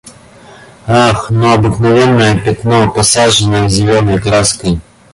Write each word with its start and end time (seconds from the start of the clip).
Ах, 0.87 1.29
ну, 1.29 1.53
обыкновенное 1.53 2.35
пятно, 2.43 2.89
посаженное 2.91 3.69
зелёной 3.69 4.19
краской. 4.19 4.81